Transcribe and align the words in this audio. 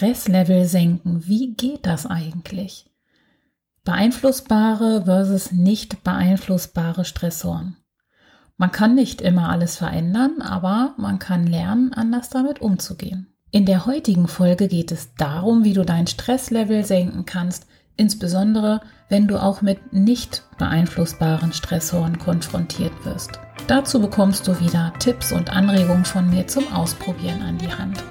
Stresslevel 0.00 0.64
senken. 0.64 1.26
Wie 1.26 1.52
geht 1.52 1.84
das 1.84 2.06
eigentlich? 2.06 2.86
Beeinflussbare 3.84 5.02
versus 5.04 5.52
nicht 5.52 6.02
beeinflussbare 6.04 7.04
Stressoren. 7.04 7.76
Man 8.56 8.72
kann 8.72 8.94
nicht 8.94 9.20
immer 9.20 9.50
alles 9.50 9.76
verändern, 9.76 10.40
aber 10.40 10.94
man 10.96 11.18
kann 11.18 11.46
lernen, 11.46 11.92
anders 11.92 12.30
damit 12.30 12.62
umzugehen. 12.62 13.26
In 13.50 13.66
der 13.66 13.84
heutigen 13.84 14.26
Folge 14.26 14.68
geht 14.68 14.90
es 14.90 15.14
darum, 15.16 15.64
wie 15.64 15.74
du 15.74 15.84
dein 15.84 16.06
Stresslevel 16.06 16.82
senken 16.86 17.26
kannst, 17.26 17.66
insbesondere 17.98 18.80
wenn 19.10 19.28
du 19.28 19.36
auch 19.36 19.60
mit 19.60 19.92
nicht 19.92 20.44
beeinflussbaren 20.56 21.52
Stressoren 21.52 22.18
konfrontiert 22.18 23.04
wirst. 23.04 23.38
Dazu 23.66 24.00
bekommst 24.00 24.48
du 24.48 24.58
wieder 24.60 24.94
Tipps 24.98 25.30
und 25.30 25.50
Anregungen 25.50 26.06
von 26.06 26.30
mir 26.30 26.46
zum 26.46 26.72
Ausprobieren 26.72 27.42
an 27.42 27.58
die 27.58 27.70
Hand. 27.70 28.02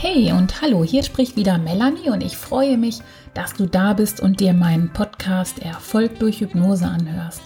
Hey 0.00 0.30
und 0.30 0.62
hallo, 0.62 0.84
hier 0.84 1.02
spricht 1.02 1.34
wieder 1.34 1.58
Melanie 1.58 2.10
und 2.10 2.22
ich 2.22 2.36
freue 2.36 2.78
mich, 2.78 3.00
dass 3.34 3.54
du 3.54 3.66
da 3.66 3.94
bist 3.94 4.20
und 4.20 4.38
dir 4.38 4.52
meinen 4.52 4.92
Podcast 4.92 5.58
Erfolg 5.58 6.20
durch 6.20 6.38
Hypnose 6.38 6.86
anhörst. 6.86 7.40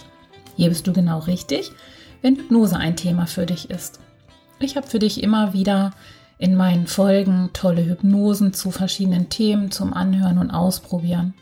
Hier 0.55 0.69
bist 0.69 0.85
du 0.85 0.93
genau 0.93 1.17
richtig, 1.17 1.71
wenn 2.21 2.35
Hypnose 2.35 2.77
ein 2.77 2.95
Thema 2.95 3.25
für 3.25 3.47
dich 3.47 3.71
ist. 3.71 4.01
Ich 4.59 4.77
habe 4.77 4.85
für 4.85 4.99
dich 4.99 5.23
immer 5.23 5.53
wieder 5.53 5.95
in 6.37 6.55
meinen 6.55 6.85
Folgen 6.85 7.49
tolle 7.53 7.87
Hypnosen 7.87 8.53
zu 8.53 8.69
verschiedenen 8.69 9.29
Themen 9.29 9.71
zum 9.71 9.91
Anhören 9.91 10.37
und 10.37 10.51
Ausprobieren. 10.51 11.33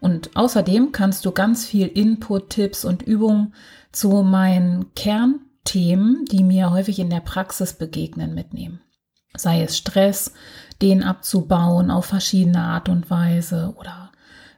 Und 0.00 0.34
außerdem 0.34 0.92
kannst 0.92 1.26
du 1.26 1.32
ganz 1.32 1.66
viel 1.66 1.88
Input, 1.88 2.48
Tipps 2.48 2.86
und 2.86 3.02
Übungen 3.02 3.52
zu 3.92 4.22
meinen 4.22 4.94
Kernthemen, 4.94 6.24
die 6.24 6.42
mir 6.42 6.70
häufig 6.70 7.00
in 7.00 7.10
der 7.10 7.20
Praxis 7.20 7.74
begegnen, 7.74 8.34
mitnehmen 8.34 8.80
sei 9.38 9.62
es 9.62 9.76
Stress, 9.76 10.32
den 10.82 11.02
abzubauen 11.02 11.90
auf 11.90 12.06
verschiedene 12.06 12.60
Art 12.60 12.88
und 12.88 13.10
Weise 13.10 13.74
oder 13.76 14.10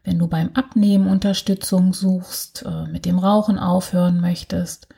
wenn 0.05 0.19
du 0.19 0.29
beim 0.29 0.51
Abnehmen 0.55 1.07
Unterstützung 1.09 1.93
suchst, 1.93 2.65
äh, 2.67 2.87
mit 2.87 3.05
dem 3.05 3.19
Rauchen 3.19 3.59
aufhören 3.59 4.21
möchtest, 4.21 4.89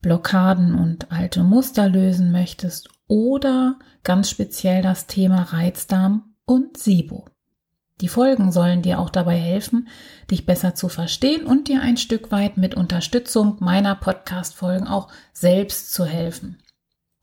Blockaden 0.00 0.74
und 0.74 1.10
alte 1.10 1.42
Muster 1.42 1.88
lösen 1.88 2.30
möchtest 2.30 2.88
oder 3.06 3.78
ganz 4.04 4.30
speziell 4.30 4.82
das 4.82 5.06
Thema 5.06 5.42
Reizdarm 5.42 6.34
und 6.44 6.76
SIBO. 6.76 7.26
Die 8.00 8.08
Folgen 8.08 8.52
sollen 8.52 8.82
dir 8.82 9.00
auch 9.00 9.10
dabei 9.10 9.36
helfen, 9.36 9.88
dich 10.30 10.46
besser 10.46 10.74
zu 10.74 10.88
verstehen 10.88 11.46
und 11.46 11.66
dir 11.66 11.82
ein 11.82 11.96
Stück 11.96 12.30
weit 12.30 12.56
mit 12.56 12.76
Unterstützung 12.76 13.56
meiner 13.58 13.96
Podcast-Folgen 13.96 14.86
auch 14.86 15.08
selbst 15.32 15.92
zu 15.92 16.04
helfen. 16.04 16.58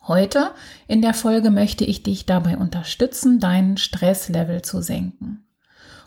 Heute 0.07 0.51
in 0.87 1.01
der 1.01 1.13
Folge 1.13 1.49
möchte 1.49 1.83
ich 1.83 2.03
dich 2.03 2.25
dabei 2.25 2.57
unterstützen, 2.57 3.39
deinen 3.39 3.77
Stresslevel 3.77 4.61
zu 4.61 4.81
senken. 4.81 5.47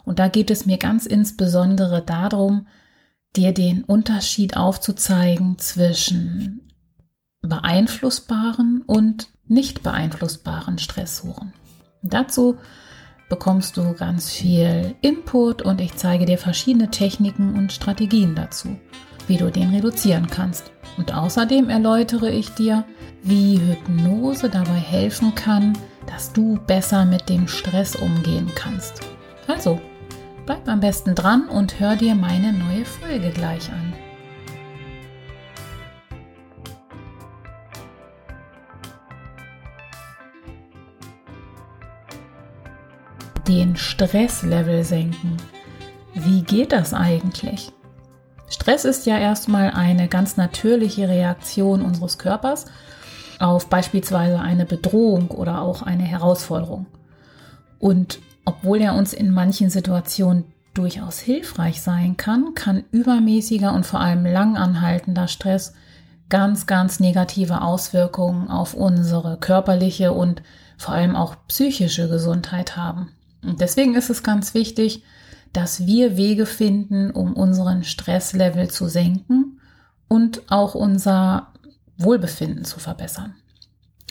Und 0.05 0.21
da 0.21 0.29
geht 0.29 0.51
es 0.51 0.67
mir 0.67 0.79
ganz 0.79 1.05
insbesondere 1.05 2.03
darum, 2.03 2.69
dir 3.35 3.53
den 3.53 3.85
Unterschied 3.85 4.57
aufzuzeigen 4.57 5.59
zwischen 5.59 6.71
beeinflussbaren 7.43 8.83
und 8.87 9.29
nicht 9.47 9.83
beeinflussbaren 9.83 10.79
Stressoren. 10.79 11.53
dazu 12.03 12.57
bekommst 13.29 13.77
du 13.77 13.93
ganz 13.93 14.31
viel 14.31 14.95
Input 15.03 15.61
und 15.63 15.81
ich 15.81 15.97
zeige 15.97 16.25
dir 16.25 16.39
verschiedene 16.39 16.91
Techniken 16.91 17.55
und 17.55 17.73
Strategien 17.73 18.35
dazu, 18.35 18.79
wie 19.29 19.37
du 19.37 19.51
den 19.51 19.71
reduzieren 19.71 20.27
kannst. 20.27 20.73
Und 20.97 21.15
außerdem 21.15 21.69
erläutere 21.69 22.31
ich 22.31 22.51
dir, 22.55 22.85
wie 23.23 23.61
Hypnose 23.61 24.49
dabei 24.49 24.79
helfen 24.79 25.35
kann, 25.35 25.77
dass 26.07 26.33
du 26.33 26.59
besser 26.67 27.05
mit 27.05 27.29
dem 27.29 27.47
Stress 27.47 27.95
umgehen 27.95 28.51
kannst. 28.55 29.01
Also, 29.47 29.81
bleib 30.47 30.67
am 30.69 30.81
besten 30.81 31.15
dran 31.15 31.49
und 31.49 31.79
hör 31.79 31.97
dir 31.97 32.15
meine 32.15 32.53
neue 32.53 32.85
Folge 32.85 33.31
gleich 33.31 33.71
an. 33.71 33.93
Den 43.47 43.77
Stresslevel 43.77 44.85
senken. 44.85 45.37
Wie 46.15 46.43
geht 46.43 46.73
das 46.73 46.93
eigentlich? 46.93 47.73
Stress 48.51 48.85
ist 48.85 49.07
ja 49.07 49.19
erstmal 49.19 49.71
eine 49.71 50.09
ganz 50.09 50.37
natürliche 50.37 51.09
Reaktion 51.09 51.83
unseres 51.83 52.19
Körpers 52.19 52.67
auf 53.39 53.69
beispielsweise 53.69 54.41
eine 54.41 54.67
Bedrohung 54.67 55.31
oder 55.31 55.61
auch 55.61 55.83
eine 55.83 56.03
Herausforderung. 56.03 56.87
Und 57.79 58.19
obwohl 58.45 58.81
er 58.81 58.95
uns 58.95 59.13
in 59.13 59.31
manchen 59.31 59.71
Situationen 59.71 60.45
durchaus 60.75 61.19
hilfreich 61.19 61.81
sein 61.83 62.17
kann, 62.17 62.55
kann 62.55 62.85
übermäßiger 62.91 63.73
und 63.73 63.87
vor 63.87 64.01
allem 64.01 64.25
langanhaltender 64.25 65.29
Stress 65.29 65.75
ganz, 66.29 66.67
ganz 66.67 67.01
negative 67.01 67.63
Auswirkungen 67.63 68.49
auf 68.49 68.75
unsere 68.75 69.39
körperliche 69.39 70.13
und 70.13 70.43
vor 70.77 70.95
allem 70.95 71.17
auch 71.17 71.37
psychische 71.49 72.09
Gesundheit 72.09 72.77
haben. 72.77 73.11
Und 73.43 73.61
deswegen 73.61 73.95
ist 73.95 74.11
es 74.11 74.23
ganz 74.23 74.55
wichtig, 74.55 75.03
dass 75.53 75.87
wir 75.87 76.17
Wege 76.17 76.47
finden, 76.47 77.11
um 77.11 77.35
unseren 77.35 77.85
Stresslevel 77.85 78.71
zu 78.71 78.89
senken 78.89 79.61
und 80.09 80.51
auch 80.51 80.75
unser 80.75 81.53
Wohlbefinden 81.97 82.65
zu 82.65 82.81
verbessern. 82.81 83.35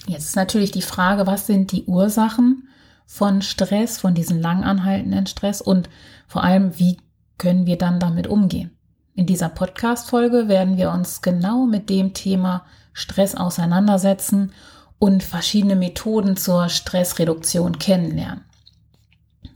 Jetzt 0.08 0.26
ist 0.26 0.36
natürlich 0.36 0.72
die 0.72 0.82
Frage, 0.82 1.28
was 1.28 1.48
sind 1.48 1.72
die 1.72 1.86
Ursachen 1.86 2.68
von 3.06 3.42
Stress, 3.42 3.98
von 3.98 4.14
diesem 4.14 4.40
langanhaltenden 4.40 5.28
Stress 5.28 5.62
und 5.62 5.90
vor 6.28 6.44
allem, 6.44 6.78
wie 6.78 6.98
können 7.38 7.66
wir 7.66 7.78
dann 7.78 8.00
damit 8.00 8.28
umgehen? 8.28 8.72
In 9.16 9.26
dieser 9.26 9.50
Podcast-Folge 9.50 10.48
werden 10.48 10.78
wir 10.78 10.92
uns 10.92 11.22
genau 11.22 11.66
mit 11.66 11.90
dem 11.90 12.14
Thema 12.14 12.66
Stress 12.94 13.36
auseinandersetzen 13.36 14.52
und 15.00 15.24
verschiedene 15.24 15.76
Methoden 15.76 16.38
zur 16.38 16.70
Stressreduktion 16.70 17.80
kennenlernen. 17.80 18.44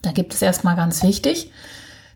Da 0.01 0.11
gibt 0.11 0.33
es 0.33 0.41
erstmal 0.41 0.75
ganz 0.75 1.03
wichtig 1.03 1.51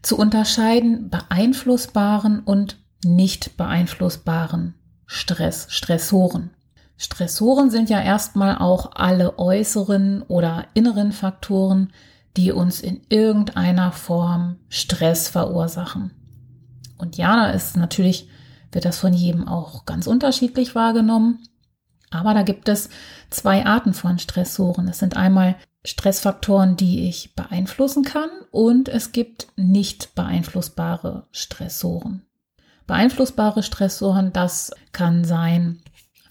zu 0.02 0.18
unterscheiden 0.18 1.10
beeinflussbaren 1.10 2.40
und 2.40 2.78
nicht 3.04 3.58
beeinflussbaren 3.58 4.76
Stress, 5.06 5.68
Stressoren. 5.70 6.52
Stressoren 6.98 7.70
sind 7.72 7.90
ja 7.90 8.02
erstmal 8.02 8.58
auch 8.58 8.92
alle 8.96 9.38
äußeren 9.38 10.22
oder 10.24 10.68
inneren 10.74 11.12
Faktoren, 11.12 11.92
die 12.38 12.52
uns 12.52 12.80
in 12.82 13.02
irgendeiner 13.10 13.92
Form 13.92 14.58
Stress 14.70 15.28
verursachen. 15.28 16.12
Und 16.98 17.18
ja, 17.18 17.36
da 17.36 17.52
ist 17.52 17.76
natürlich, 17.76 18.30
wird 18.72 18.86
das 18.86 19.00
von 19.00 19.14
jedem 19.14 19.48
auch 19.48 19.86
ganz 19.86 20.08
unterschiedlich 20.08 20.76
wahrgenommen. 20.76 21.40
Aber 22.12 22.34
da 22.34 22.44
gibt 22.44 22.70
es 22.70 22.90
zwei 23.30 23.66
Arten 23.66 23.94
von 23.94 24.20
Stressoren. 24.20 24.88
Es 24.88 25.00
sind 25.00 25.18
einmal 25.18 25.56
Stressfaktoren, 25.86 26.76
die 26.76 27.08
ich 27.08 27.36
beeinflussen 27.36 28.04
kann 28.04 28.30
und 28.52 28.90
es 28.90 29.12
gibt 29.12 29.48
nicht 29.56 30.16
beeinflussbare 30.16 31.28
Stressoren. 31.32 32.24
Beeinflussbare 32.88 33.64
Stressoren, 33.64 34.34
das 34.34 34.72
kann 34.92 35.24
sein, 35.24 35.82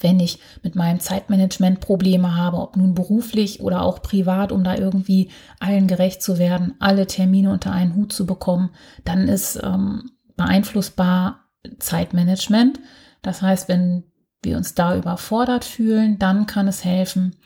wenn 0.00 0.20
ich 0.20 0.38
mit 0.62 0.74
meinem 0.74 1.00
Zeitmanagement 1.00 1.80
Probleme 1.80 2.36
habe, 2.36 2.58
ob 2.58 2.76
nun 2.76 2.94
beruflich 2.94 3.60
oder 3.60 3.82
auch 3.82 4.02
privat, 4.02 4.52
um 4.52 4.62
da 4.62 4.76
irgendwie 4.76 5.30
allen 5.60 5.88
gerecht 5.88 6.22
zu 6.22 6.38
werden, 6.38 6.74
alle 6.78 7.06
Termine 7.06 7.50
unter 7.50 7.72
einen 7.72 7.94
Hut 7.94 8.12
zu 8.12 8.26
bekommen, 8.26 8.70
dann 9.04 9.28
ist 9.28 9.58
ähm, 9.62 10.10
beeinflussbar 10.36 11.40
Zeitmanagement. 11.78 12.80
Das 13.22 13.40
heißt, 13.40 13.68
wenn 13.68 14.04
wir 14.42 14.58
uns 14.58 14.74
da 14.74 14.96
überfordert 14.96 15.64
fühlen, 15.64 16.18
dann 16.18 16.46
kann 16.46 16.68
es 16.68 16.84
helfen, 16.84 17.36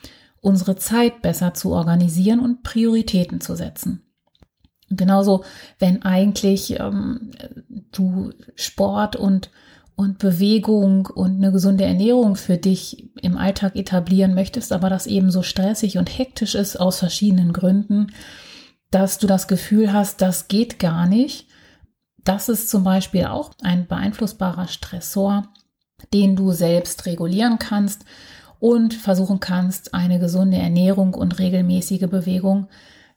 unsere 0.40 0.76
Zeit 0.76 1.22
besser 1.22 1.54
zu 1.54 1.72
organisieren 1.72 2.40
und 2.40 2.62
Prioritäten 2.62 3.40
zu 3.40 3.54
setzen. 3.56 4.02
genauso, 4.90 5.44
wenn 5.78 6.02
eigentlich 6.02 6.78
ähm, 6.80 7.32
du 7.92 8.30
Sport 8.54 9.16
und, 9.16 9.50
und 9.96 10.18
Bewegung 10.18 11.06
und 11.06 11.36
eine 11.36 11.52
gesunde 11.52 11.84
Ernährung 11.84 12.36
für 12.36 12.56
dich 12.56 13.10
im 13.20 13.36
Alltag 13.36 13.76
etablieren 13.76 14.34
möchtest, 14.34 14.72
aber 14.72 14.88
das 14.88 15.06
eben 15.06 15.30
so 15.30 15.42
stressig 15.42 15.98
und 15.98 16.06
hektisch 16.06 16.54
ist 16.54 16.76
aus 16.76 16.98
verschiedenen 17.00 17.52
Gründen, 17.52 18.12
dass 18.90 19.18
du 19.18 19.26
das 19.26 19.48
Gefühl 19.48 19.92
hast, 19.92 20.22
das 20.22 20.48
geht 20.48 20.78
gar 20.78 21.06
nicht. 21.06 21.48
Das 22.24 22.48
ist 22.48 22.70
zum 22.70 22.84
Beispiel 22.84 23.26
auch 23.26 23.50
ein 23.62 23.86
beeinflussbarer 23.86 24.68
Stressor, 24.68 25.48
den 26.12 26.36
du 26.36 26.52
selbst 26.52 27.04
regulieren 27.06 27.58
kannst 27.58 28.04
und 28.60 28.94
versuchen 28.94 29.40
kannst, 29.40 29.94
eine 29.94 30.18
gesunde 30.18 30.56
Ernährung 30.58 31.14
und 31.14 31.38
regelmäßige 31.38 32.08
Bewegung 32.08 32.68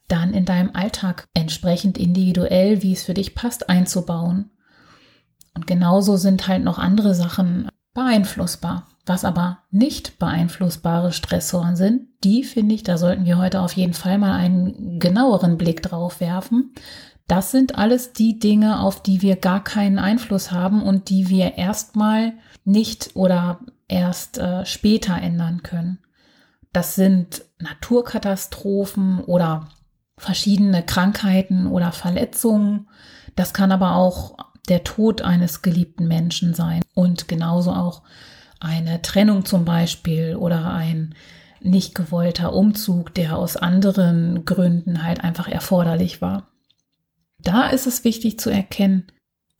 dann 0.08 0.34
in 0.34 0.46
deinem 0.46 0.72
Alltag 0.74 1.28
entsprechend 1.34 1.98
individuell, 1.98 2.84
wie 2.84 2.94
es 2.94 3.04
für 3.04 3.14
dich 3.14 3.34
passt, 3.34 3.70
einzubauen. 3.70 4.52
Und 5.56 5.68
genauso 5.68 6.18
sind 6.18 6.48
halt 6.48 6.64
noch 6.64 6.80
andere 6.80 7.16
Sachen 7.16 7.70
beeinflussbar. 7.94 8.88
Was 9.06 9.26
aber 9.26 9.60
nicht 9.72 10.20
beeinflussbare 10.20 11.12
Stressoren 11.12 11.76
sind, 11.76 12.08
die 12.24 12.44
finde 12.44 12.76
ich, 12.76 12.84
da 12.84 12.98
sollten 12.98 13.26
wir 13.26 13.38
heute 13.38 13.62
auf 13.62 13.74
jeden 13.74 13.94
Fall 13.94 14.18
mal 14.18 14.36
einen 14.36 15.00
genaueren 15.00 15.58
Blick 15.58 15.82
drauf 15.82 16.20
werfen. 16.20 16.74
Das 17.28 17.52
sind 17.52 17.78
alles 17.78 18.14
die 18.14 18.38
Dinge, 18.38 18.80
auf 18.80 19.02
die 19.02 19.22
wir 19.22 19.38
gar 19.38 19.64
keinen 19.64 19.98
Einfluss 19.98 20.52
haben 20.52 20.84
und 20.84 21.10
die 21.10 21.30
wir 21.30 21.58
erstmal 21.58 22.34
nicht 22.64 23.12
oder 23.16 23.60
erst 23.92 24.38
äh, 24.38 24.66
später 24.66 25.16
ändern 25.16 25.62
können. 25.64 26.00
Das 26.74 26.96
sind 26.96 27.44
Naturkatastrophen 27.60 29.20
oder 29.20 29.68
verschiedene 30.18 30.84
Krankheiten 30.84 31.68
oder 31.68 31.92
Verletzungen. 31.92 32.88
Das 33.36 33.54
kann 33.54 33.72
aber 33.72 33.96
auch 33.96 34.38
der 34.70 34.84
Tod 34.84 35.22
eines 35.22 35.62
geliebten 35.62 36.08
Menschen 36.08 36.54
sein 36.54 36.82
und 36.94 37.28
genauso 37.28 37.72
auch 37.72 38.04
eine 38.60 39.02
Trennung 39.02 39.44
zum 39.44 39.66
Beispiel 39.66 40.36
oder 40.36 40.72
ein 40.72 41.16
nicht 41.60 41.94
gewollter 41.96 42.54
Umzug, 42.54 43.14
der 43.14 43.38
aus 43.38 43.58
anderen 43.58 44.46
Gründen 44.46 45.04
halt 45.04 45.24
einfach 45.24 45.48
erforderlich 45.48 46.22
war. 46.22 46.48
Da 47.40 47.68
ist 47.68 47.88
es 47.88 48.04
wichtig 48.04 48.40
zu 48.40 48.50
erkennen, 48.50 49.08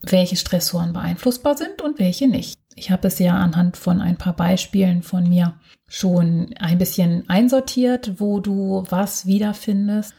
welche 0.02 0.36
Stressoren 0.36 0.94
beeinflussbar 0.94 1.58
sind 1.58 1.82
und 1.82 2.00
welche 2.00 2.28
nicht. 2.28 2.61
Ich 2.76 2.92
habe 2.92 3.08
es 3.08 3.20
ja 3.20 3.36
anhand 3.36 3.78
von 3.78 4.02
ein 4.02 4.18
paar 4.18 4.36
Beispielen 4.36 5.04
von 5.04 5.28
mir 5.28 5.60
schon 5.88 6.54
ein 6.58 6.78
bisschen 6.78 7.30
einsortiert, 7.30 8.20
wo 8.20 8.40
du 8.40 8.86
was 8.90 9.26
wiederfindest. 9.26 10.14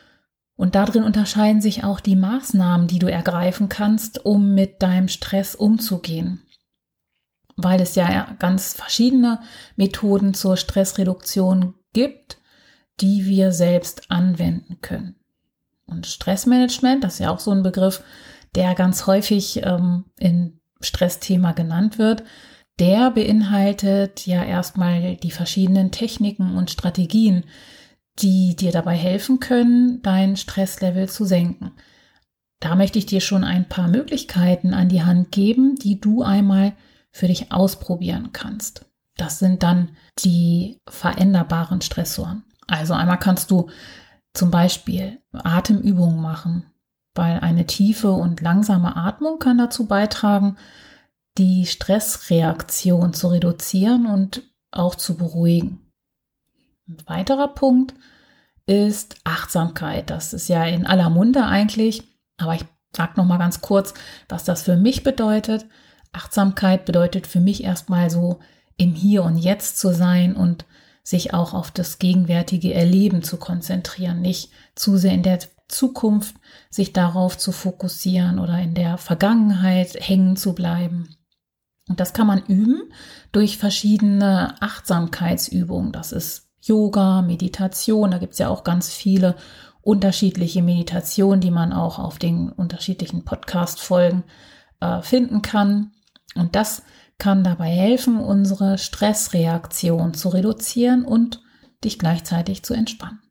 Und 0.55 0.75
darin 0.75 1.03
unterscheiden 1.03 1.63
sich 1.63 1.83
auch 1.83 1.99
die 2.01 2.17
Maßnahmen, 2.17 2.87
die 2.87 2.99
du 2.99 3.11
ergreifen 3.11 3.69
kannst, 3.69 4.25
um 4.25 4.55
mit 4.55 4.83
deinem 4.83 5.09
Stress 5.09 5.55
umzugehen 5.55 6.43
weil 7.57 7.81
es 7.81 7.95
ja 7.95 8.35
ganz 8.39 8.75
verschiedene 8.75 9.41
Methoden 9.77 10.35
zur 10.35 10.57
Stressreduktion 10.57 11.75
gibt, 11.93 12.39
die 13.01 13.27
wir 13.27 13.53
selbst 13.53 14.11
anwenden 14.11 14.81
können. 14.81 15.17
Und 15.87 16.07
Stressmanagement, 16.07 17.05
das 17.05 17.15
ist 17.15 17.19
ja 17.21 17.31
auch 17.31 17.41
so 17.41 17.51
ein 17.51 17.63
Begriff, 17.63 18.03
der 18.55 18.75
ganz 18.75 19.07
häufig 19.07 19.63
ähm, 19.65 20.05
in 20.19 20.61
Stressthema 20.85 21.53
genannt 21.53 21.99
wird, 21.99 22.25
der 22.79 23.11
beinhaltet 23.11 24.27
ja 24.27 24.43
erstmal 24.43 25.17
die 25.17 25.31
verschiedenen 25.31 25.91
Techniken 25.91 26.57
und 26.57 26.71
Strategien, 26.71 27.45
die 28.19 28.57
dir 28.57 28.73
dabei 28.73 28.97
helfen 28.97 29.41
können, 29.41 30.03
dein 30.03 30.37
Stresslevel 30.37 31.09
zu 31.09 31.25
senken. 31.25 31.73
Da 32.61 32.77
möchte 32.77 32.99
ich 32.99 33.07
dir 33.07 33.21
schon 33.21 33.45
ein 33.45 33.69
paar 33.69 33.89
Möglichkeiten 33.89 34.75
an 34.75 34.89
die 34.89 35.03
Hand 35.03 35.33
geben, 35.33 35.77
die 35.77 36.01
du 36.01 36.23
einmal 36.23 36.75
für 37.11 37.27
dich 37.27 37.53
ausprobieren 37.53 38.31
kannst. 38.33 38.87
Das 39.17 39.39
sind 39.39 39.63
dann 39.63 39.91
die 40.21 40.81
veränderbaren 40.89 41.81
Stressoren. 41.81 42.45
Also 42.67 42.95
einmal 42.95 43.19
kannst 43.19 43.51
du 43.51 43.69
zum 44.33 44.51
Beispiel 44.51 45.21
Atemübungen 45.33 46.21
machen, 46.21 46.65
weil 47.15 47.41
eine 47.41 47.67
tiefe 47.67 48.13
und 48.13 48.41
langsame 48.41 48.97
Atmung 48.97 49.39
kann 49.39 49.59
dazu 49.59 49.87
beitragen, 49.87 50.57
die 51.39 51.67
Stressreaktion 51.67 53.15
zu 53.15 53.29
reduzieren 53.29 54.07
und 54.07 54.43
auch 54.71 54.95
zu 54.95 55.17
beruhigen. 55.17 55.93
Ein 56.89 56.99
weiterer 57.07 57.49
Punkt 57.49 57.95
ist 58.67 59.17
Achtsamkeit. 59.25 60.11
Das 60.11 60.33
ist 60.33 60.49
ja 60.49 60.65
in 60.65 60.87
aller 60.87 61.11
Munde 61.11 61.45
eigentlich, 61.45 62.03
aber 62.37 62.55
ich 62.55 62.65
sage 62.95 63.13
noch 63.17 63.25
mal 63.25 63.39
ganz 63.39 63.61
kurz, 63.61 63.95
was 64.29 64.45
das 64.45 64.63
für 64.63 64.77
mich 64.77 65.03
bedeutet. 65.03 65.67
Achtsamkeit 66.13 66.85
bedeutet 66.85 67.27
für 67.27 67.41
mich 67.41 67.65
erstmal 67.65 68.11
so 68.11 68.41
im 68.77 68.95
Hier 68.95 69.23
und 69.23 69.39
Jetzt 69.39 69.79
zu 69.79 69.95
sein 69.95 70.37
und 70.37 70.67
sich 71.03 71.35
auch 71.35 71.55
auf 71.55 71.71
das 71.71 71.99
gegenwärtige 71.99 72.75
Erleben 72.75 73.23
zu 73.23 73.37
konzentrieren, 73.37 74.21
nicht 74.21 74.51
zu 74.75 74.97
sehr 74.97 75.13
in 75.13 75.23
der 75.23 75.41
Zukunft 75.73 76.37
sich 76.71 76.93
darauf 76.93 77.37
zu 77.39 77.53
fokussieren 77.53 78.39
oder 78.39 78.59
in 78.59 78.75
der 78.75 78.99
Vergangenheit 78.99 79.97
hängen 79.99 80.37
zu 80.37 80.55
bleiben. 80.55 81.17
Und 81.89 82.01
das 82.01 82.13
kann 82.13 82.27
man 82.27 82.45
üben 82.47 82.93
durch 83.33 83.59
verschiedene 83.59 84.55
Achtsamkeitsübungen. 84.61 85.93
Das 85.93 86.13
ist 86.13 86.49
Yoga, 86.61 87.23
Meditation, 87.23 88.13
da 88.13 88.19
gibt 88.19 88.35
es 88.35 88.39
ja 88.39 88.49
auch 88.49 88.63
ganz 88.63 88.91
viele 88.91 89.35
unterschiedliche 89.81 90.63
Meditationen, 90.63 91.41
die 91.41 91.51
man 91.51 91.73
auch 91.73 91.99
auf 91.99 92.19
den 92.19 92.51
unterschiedlichen 92.51 93.25
Podcast-Folgen 93.25 94.23
äh, 94.81 95.03
finden 95.03 95.43
kann. 95.43 95.91
Und 96.37 96.55
das 96.55 96.83
kann 97.19 97.43
dabei 97.43 97.69
helfen, 97.69 98.19
unsere 98.19 98.79
Stressreaktion 98.79 100.15
zu 100.15 100.29
reduzieren 100.29 101.05
und 101.05 101.43
dich 101.85 101.99
gleichzeitig 101.99 102.63
zu 102.63 102.75
entspannen. 102.75 103.22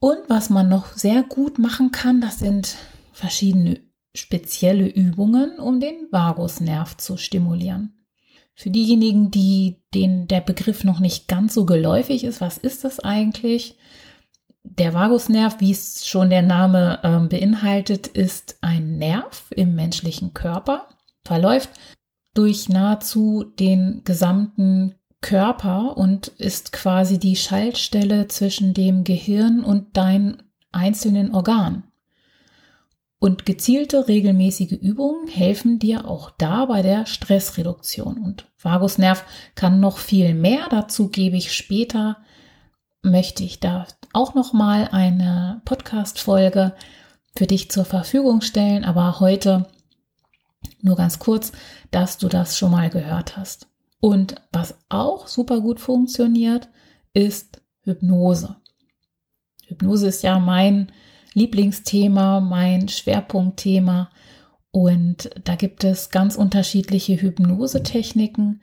Und 0.00 0.18
was 0.28 0.48
man 0.48 0.68
noch 0.68 0.94
sehr 0.94 1.22
gut 1.22 1.58
machen 1.58 1.92
kann, 1.92 2.22
das 2.22 2.38
sind 2.38 2.76
verschiedene 3.12 3.80
spezielle 4.14 4.88
Übungen, 4.88 5.58
um 5.58 5.78
den 5.78 6.08
Vagusnerv 6.10 6.96
zu 6.96 7.18
stimulieren. 7.18 8.06
Für 8.54 8.70
diejenigen, 8.70 9.30
die 9.30 9.82
denen 9.94 10.26
der 10.26 10.40
Begriff 10.40 10.84
noch 10.84 11.00
nicht 11.00 11.28
ganz 11.28 11.54
so 11.54 11.64
geläufig 11.64 12.24
ist, 12.24 12.40
was 12.40 12.58
ist 12.58 12.84
das 12.84 13.00
eigentlich? 13.00 13.76
Der 14.62 14.94
Vagusnerv, 14.94 15.60
wie 15.60 15.70
es 15.70 16.06
schon 16.06 16.30
der 16.30 16.42
Name 16.42 17.00
äh, 17.02 17.28
beinhaltet, 17.28 18.06
ist 18.06 18.58
ein 18.62 18.98
Nerv 18.98 19.50
im 19.54 19.74
menschlichen 19.74 20.34
Körper, 20.34 20.88
verläuft 21.24 21.70
durch 22.34 22.68
nahezu 22.68 23.44
den 23.44 24.02
gesamten 24.04 24.94
Körper 25.20 25.96
und 25.96 26.28
ist 26.28 26.72
quasi 26.72 27.18
die 27.18 27.36
Schaltstelle 27.36 28.28
zwischen 28.28 28.74
dem 28.74 29.04
Gehirn 29.04 29.62
und 29.62 29.96
deinen 29.96 30.42
einzelnen 30.72 31.34
Organen. 31.34 31.84
Und 33.18 33.44
gezielte 33.44 34.08
regelmäßige 34.08 34.72
Übungen 34.72 35.28
helfen 35.28 35.78
dir 35.78 36.08
auch 36.08 36.30
da 36.30 36.64
bei 36.64 36.80
der 36.80 37.04
Stressreduktion. 37.04 38.16
Und 38.16 38.46
Vagusnerv 38.56 39.24
kann 39.54 39.78
noch 39.78 39.98
viel 39.98 40.34
mehr. 40.34 40.68
Dazu 40.70 41.10
gebe 41.10 41.36
ich 41.36 41.52
später, 41.52 42.16
möchte 43.02 43.44
ich 43.44 43.60
da 43.60 43.86
auch 44.14 44.34
noch 44.34 44.54
mal 44.54 44.88
eine 44.90 45.60
Podcast-Folge 45.66 46.74
für 47.36 47.46
dich 47.46 47.70
zur 47.70 47.84
Verfügung 47.84 48.40
stellen. 48.40 48.86
Aber 48.86 49.20
heute 49.20 49.66
nur 50.80 50.96
ganz 50.96 51.18
kurz, 51.18 51.52
dass 51.90 52.16
du 52.16 52.28
das 52.28 52.56
schon 52.56 52.70
mal 52.70 52.88
gehört 52.88 53.36
hast. 53.36 53.69
Und 54.00 54.36
was 54.52 54.78
auch 54.88 55.28
super 55.28 55.60
gut 55.60 55.78
funktioniert, 55.78 56.68
ist 57.12 57.62
Hypnose. 57.82 58.56
Hypnose 59.66 60.08
ist 60.08 60.22
ja 60.22 60.38
mein 60.38 60.90
Lieblingsthema, 61.34 62.40
mein 62.40 62.88
Schwerpunktthema. 62.88 64.10
Und 64.72 65.30
da 65.44 65.54
gibt 65.54 65.84
es 65.84 66.10
ganz 66.10 66.36
unterschiedliche 66.36 67.20
Hypnosetechniken, 67.20 68.62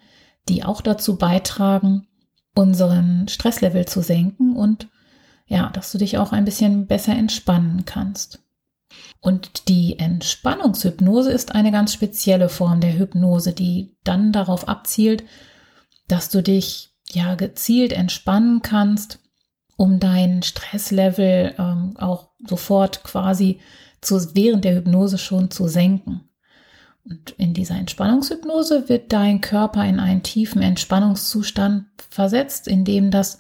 die 0.50 0.64
auch 0.64 0.82
dazu 0.82 1.18
beitragen, 1.18 2.08
unseren 2.56 3.28
Stresslevel 3.28 3.86
zu 3.86 4.02
senken 4.02 4.56
und 4.56 4.90
ja, 5.46 5.70
dass 5.70 5.92
du 5.92 5.98
dich 5.98 6.18
auch 6.18 6.32
ein 6.32 6.46
bisschen 6.46 6.88
besser 6.88 7.14
entspannen 7.14 7.86
kannst. 7.86 8.44
Und 9.20 9.68
die 9.68 9.98
Entspannungshypnose 10.00 11.32
ist 11.32 11.54
eine 11.54 11.72
ganz 11.72 11.94
spezielle 11.94 12.50
Form 12.50 12.82
der 12.82 12.98
Hypnose, 12.98 13.54
die 13.54 13.96
dann 14.04 14.32
darauf 14.32 14.68
abzielt, 14.68 15.24
dass 16.08 16.30
du 16.30 16.42
dich 16.42 16.94
ja 17.12 17.36
gezielt 17.36 17.94
entspannen 17.94 18.62
kannst, 18.62 19.20
um 19.76 20.00
dein 20.00 20.44
Stresslevel 20.44 21.56
ähm, 21.58 21.96
auch 21.98 22.30
sofort 22.48 23.04
quasi 23.04 23.60
zu, 24.02 24.36
während 24.36 24.66
der 24.66 24.76
Hypnose 24.76 25.18
schon 25.18 25.52
zu 25.52 25.68
senken. 25.68 26.22
Und 27.10 27.32
in 27.38 27.54
dieser 27.54 27.76
Entspannungshypnose 27.76 28.90
wird 28.90 29.14
dein 29.14 29.40
Körper 29.42 29.86
in 29.86 30.00
einen 30.00 30.24
tiefen 30.24 30.62
Entspannungszustand 30.62 31.86
versetzt, 32.10 32.68
in 32.68 32.84
dem 32.84 33.12
das 33.12 33.38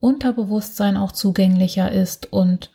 Unterbewusstsein 0.00 0.96
auch 0.96 1.12
zugänglicher 1.12 1.90
ist 1.90 2.32
und 2.32 2.70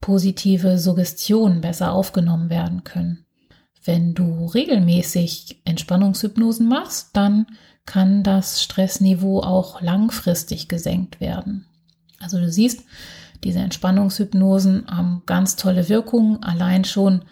positive 0.00 0.78
Suggestionen 0.78 1.60
besser 1.60 1.92
aufgenommen 1.92 2.50
werden 2.50 2.84
können. 2.84 3.24
Wenn 3.84 4.14
du 4.14 4.46
regelmäßig 4.46 5.62
Entspannungshypnosen 5.64 6.68
machst, 6.68 7.10
dann 7.14 7.46
kann 7.86 8.22
das 8.22 8.62
Stressniveau 8.62 9.40
auch 9.40 9.80
langfristig 9.80 10.68
gesenkt 10.68 11.20
werden. 11.20 11.66
Also 12.18 12.38
du 12.38 12.50
siehst, 12.50 12.84
diese 13.42 13.60
Entspannungshypnosen 13.60 14.86
haben 14.86 15.22
ganz 15.26 15.56
tolle 15.56 15.88
Wirkungen. 15.88 16.42
Allein 16.42 16.84
schon 16.84 17.24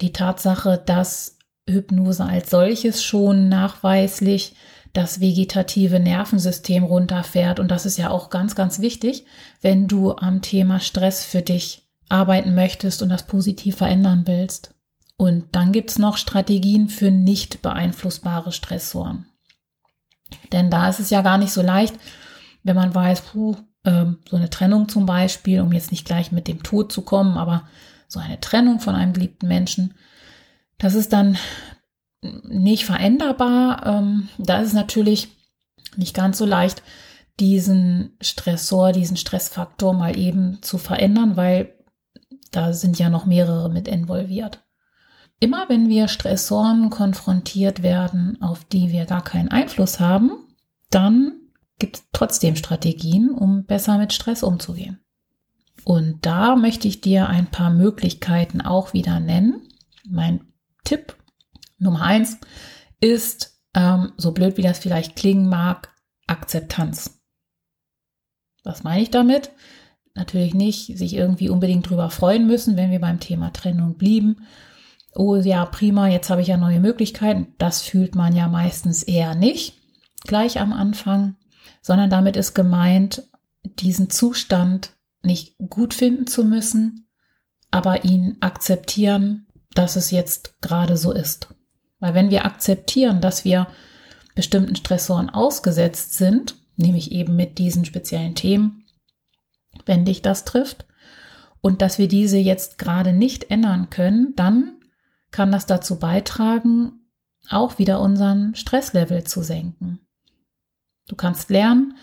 die 0.00 0.12
Tatsache, 0.12 0.82
dass 0.84 1.38
Hypnose 1.68 2.24
als 2.24 2.50
solches 2.50 3.02
schon 3.02 3.48
nachweislich 3.48 4.54
das 4.92 5.20
vegetative 5.20 6.00
Nervensystem 6.00 6.84
runterfährt. 6.84 7.60
Und 7.60 7.70
das 7.70 7.86
ist 7.86 7.96
ja 7.98 8.10
auch 8.10 8.30
ganz, 8.30 8.54
ganz 8.54 8.80
wichtig, 8.80 9.24
wenn 9.60 9.88
du 9.88 10.12
am 10.12 10.42
Thema 10.42 10.80
Stress 10.80 11.24
für 11.24 11.42
dich 11.42 11.87
arbeiten 12.08 12.54
möchtest 12.54 13.02
und 13.02 13.08
das 13.08 13.26
positiv 13.26 13.76
verändern 13.76 14.22
willst. 14.26 14.74
Und 15.16 15.46
dann 15.52 15.72
gibt's 15.72 15.98
noch 15.98 16.16
Strategien 16.16 16.88
für 16.88 17.10
nicht 17.10 17.60
beeinflussbare 17.62 18.52
Stressoren. 18.52 19.26
Denn 20.52 20.70
da 20.70 20.88
ist 20.88 21.00
es 21.00 21.10
ja 21.10 21.22
gar 21.22 21.38
nicht 21.38 21.52
so 21.52 21.62
leicht, 21.62 21.94
wenn 22.62 22.76
man 22.76 22.94
weiß, 22.94 23.22
puh, 23.22 23.56
ähm, 23.84 24.18
so 24.28 24.36
eine 24.36 24.50
Trennung 24.50 24.88
zum 24.88 25.06
Beispiel, 25.06 25.60
um 25.60 25.72
jetzt 25.72 25.90
nicht 25.90 26.04
gleich 26.04 26.32
mit 26.32 26.48
dem 26.48 26.62
Tod 26.62 26.92
zu 26.92 27.02
kommen, 27.02 27.36
aber 27.36 27.68
so 28.06 28.20
eine 28.20 28.40
Trennung 28.40 28.80
von 28.80 28.94
einem 28.94 29.12
geliebten 29.12 29.48
Menschen, 29.48 29.94
das 30.78 30.94
ist 30.94 31.12
dann 31.12 31.36
nicht 32.22 32.84
veränderbar. 32.84 33.86
Ähm, 33.86 34.28
da 34.38 34.60
ist 34.60 34.68
es 34.68 34.74
natürlich 34.74 35.28
nicht 35.96 36.14
ganz 36.14 36.38
so 36.38 36.44
leicht, 36.44 36.82
diesen 37.40 38.16
Stressor, 38.20 38.92
diesen 38.92 39.16
Stressfaktor 39.16 39.94
mal 39.94 40.16
eben 40.18 40.58
zu 40.62 40.78
verändern, 40.78 41.36
weil 41.36 41.74
da 42.50 42.72
sind 42.72 42.98
ja 42.98 43.08
noch 43.08 43.26
mehrere 43.26 43.70
mit 43.70 43.88
involviert. 43.88 44.64
Immer 45.40 45.68
wenn 45.68 45.88
wir 45.88 46.08
Stressoren 46.08 46.90
konfrontiert 46.90 47.82
werden, 47.82 48.40
auf 48.42 48.64
die 48.64 48.90
wir 48.90 49.06
gar 49.06 49.22
keinen 49.22 49.48
Einfluss 49.48 50.00
haben, 50.00 50.32
dann 50.90 51.32
gibt 51.78 51.96
es 51.96 52.04
trotzdem 52.12 52.56
Strategien, 52.56 53.30
um 53.30 53.64
besser 53.64 53.98
mit 53.98 54.12
Stress 54.12 54.42
umzugehen. 54.42 55.00
Und 55.84 56.26
da 56.26 56.56
möchte 56.56 56.88
ich 56.88 57.00
dir 57.00 57.28
ein 57.28 57.50
paar 57.50 57.70
Möglichkeiten 57.70 58.60
auch 58.60 58.92
wieder 58.92 59.20
nennen. 59.20 59.68
Mein 60.08 60.40
Tipp 60.84 61.16
Nummer 61.78 62.02
eins 62.02 62.38
ist, 63.00 63.60
ähm, 63.74 64.12
so 64.16 64.32
blöd 64.32 64.56
wie 64.56 64.62
das 64.62 64.80
vielleicht 64.80 65.16
klingen 65.16 65.48
mag, 65.48 65.94
Akzeptanz. 66.26 67.20
Was 68.64 68.82
meine 68.82 69.02
ich 69.02 69.10
damit? 69.10 69.50
Natürlich 70.18 70.52
nicht 70.52 70.98
sich 70.98 71.14
irgendwie 71.14 71.48
unbedingt 71.48 71.88
drüber 71.88 72.10
freuen 72.10 72.46
müssen, 72.46 72.76
wenn 72.76 72.90
wir 72.90 73.00
beim 73.00 73.20
Thema 73.20 73.52
Trennung 73.52 73.94
blieben 73.94 74.36
oh 75.18 75.36
ja, 75.36 75.64
prima, 75.66 76.08
jetzt 76.08 76.30
habe 76.30 76.40
ich 76.40 76.48
ja 76.48 76.56
neue 76.56 76.80
Möglichkeiten. 76.80 77.54
Das 77.58 77.82
fühlt 77.82 78.14
man 78.14 78.34
ja 78.34 78.48
meistens 78.48 79.02
eher 79.02 79.34
nicht 79.34 79.74
gleich 80.26 80.60
am 80.60 80.72
Anfang, 80.72 81.36
sondern 81.82 82.08
damit 82.08 82.36
ist 82.36 82.54
gemeint, 82.54 83.24
diesen 83.64 84.10
Zustand 84.10 84.96
nicht 85.22 85.56
gut 85.58 85.92
finden 85.94 86.26
zu 86.26 86.44
müssen, 86.44 87.08
aber 87.70 88.04
ihn 88.04 88.36
akzeptieren, 88.40 89.46
dass 89.74 89.96
es 89.96 90.10
jetzt 90.10 90.60
gerade 90.60 90.96
so 90.96 91.12
ist. 91.12 91.54
Weil 91.98 92.14
wenn 92.14 92.30
wir 92.30 92.44
akzeptieren, 92.44 93.20
dass 93.20 93.44
wir 93.44 93.66
bestimmten 94.34 94.76
Stressoren 94.76 95.30
ausgesetzt 95.30 96.14
sind, 96.14 96.56
nämlich 96.76 97.10
eben 97.10 97.34
mit 97.34 97.58
diesen 97.58 97.84
speziellen 97.84 98.36
Themen, 98.36 98.77
wenn 99.88 100.04
dich 100.04 100.22
das 100.22 100.44
trifft, 100.44 100.86
und 101.60 101.82
dass 101.82 101.98
wir 101.98 102.08
diese 102.08 102.38
jetzt 102.38 102.78
gerade 102.78 103.12
nicht 103.12 103.50
ändern 103.50 103.90
können, 103.90 104.34
dann 104.36 104.76
kann 105.30 105.52
das 105.52 105.66
dazu 105.66 105.98
beitragen, 105.98 107.00
auch 107.50 107.78
wieder 107.78 108.00
unseren 108.00 108.54
Stresslevel 108.54 109.24
zu 109.24 109.42
senken. 109.42 110.00
Du 111.08 111.16
kannst 111.16 111.50
lernen, 111.50 111.96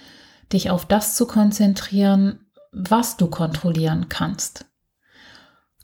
dich 0.52 0.70
auf 0.70 0.86
das 0.86 1.16
zu 1.16 1.26
konzentrieren, 1.28 2.40
was 2.72 3.18
du 3.18 3.28
kontrollieren 3.28 4.10
kannst, 4.10 4.66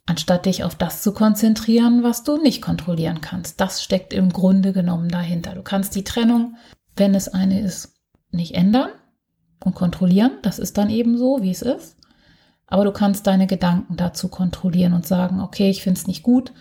anstatt 0.05 0.45
dich 0.45 0.63
auf 0.63 0.75
das 0.75 1.01
zu 1.01 1.13
konzentrieren, 1.13 2.03
was 2.03 2.23
du 2.23 2.37
nicht 2.37 2.61
kontrollieren 2.61 3.21
kannst. 3.21 3.61
Das 3.61 3.83
steckt 3.83 4.13
im 4.13 4.33
Grunde 4.33 4.73
genommen 4.73 5.09
dahinter. 5.09 5.55
Du 5.55 5.61
kannst 5.61 5.95
die 5.95 6.03
Trennung, 6.03 6.57
wenn 6.95 7.15
es 7.15 7.29
eine 7.29 7.61
ist, 7.61 7.95
nicht 8.31 8.55
ändern 8.55 8.89
und 9.63 9.75
kontrollieren. 9.75 10.31
Das 10.41 10.59
ist 10.59 10.77
dann 10.77 10.89
eben 10.89 11.17
so, 11.17 11.41
wie 11.41 11.51
es 11.51 11.61
ist. 11.61 11.97
Aber 12.67 12.85
du 12.85 12.91
kannst 12.91 13.27
deine 13.27 13.47
Gedanken 13.47 13.97
dazu 13.97 14.29
kontrollieren 14.29 14.93
und 14.93 15.05
sagen, 15.05 15.41
okay, 15.41 15.69
ich 15.69 15.83
finde 15.83 15.99
es 15.99 16.07
nicht 16.07 16.23
gut, 16.23 16.53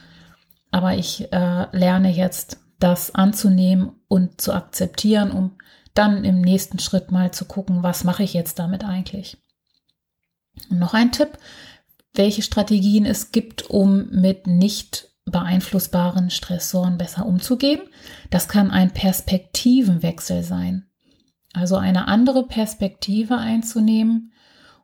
aber 0.70 0.94
ich 0.96 1.32
äh, 1.32 1.66
lerne 1.76 2.10
jetzt, 2.10 2.58
das 2.80 3.14
anzunehmen 3.14 3.92
und 4.08 4.40
zu 4.40 4.54
akzeptieren, 4.54 5.32
um 5.32 5.52
dann 5.94 6.24
im 6.24 6.40
nächsten 6.40 6.78
Schritt 6.78 7.10
mal 7.10 7.30
zu 7.30 7.44
gucken, 7.44 7.82
was 7.82 8.04
mache 8.04 8.22
ich 8.22 8.32
jetzt 8.32 8.58
damit 8.58 8.84
eigentlich. 8.84 9.36
Und 10.70 10.78
noch 10.78 10.94
ein 10.94 11.12
Tipp, 11.12 11.38
welche 12.14 12.42
Strategien 12.42 13.06
es 13.06 13.32
gibt, 13.32 13.68
um 13.68 14.08
mit 14.10 14.46
nicht 14.46 15.08
beeinflussbaren 15.26 16.30
Stressoren 16.30 16.98
besser 16.98 17.26
umzugehen. 17.26 17.82
Das 18.30 18.48
kann 18.48 18.70
ein 18.70 18.92
Perspektivenwechsel 18.92 20.42
sein. 20.42 20.89
Also 21.52 21.76
eine 21.76 22.08
andere 22.08 22.46
Perspektive 22.46 23.36
einzunehmen 23.36 24.32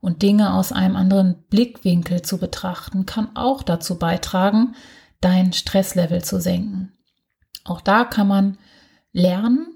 und 0.00 0.22
Dinge 0.22 0.54
aus 0.54 0.72
einem 0.72 0.96
anderen 0.96 1.44
Blickwinkel 1.48 2.22
zu 2.22 2.38
betrachten, 2.38 3.06
kann 3.06 3.34
auch 3.34 3.62
dazu 3.62 3.98
beitragen, 3.98 4.74
dein 5.20 5.52
Stresslevel 5.52 6.22
zu 6.24 6.40
senken. 6.40 6.92
Auch 7.64 7.80
da 7.80 8.04
kann 8.04 8.28
man 8.28 8.58
lernen, 9.12 9.68